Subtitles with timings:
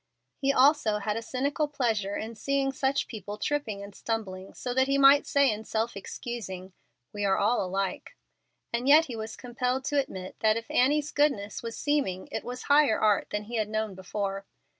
[0.39, 4.87] He also had a cynical pleasure in seeing such people tripping and stumbling, so that
[4.87, 6.73] he might say in self excusing,
[7.13, 8.17] "We are all alike."
[8.73, 12.63] And yet he was compelled to admit that if Annie's goodness was seeming it was
[12.63, 14.47] higher art than he had known before.